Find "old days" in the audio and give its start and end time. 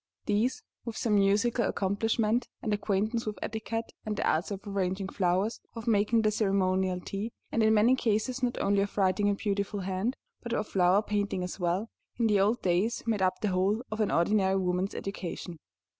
12.39-13.03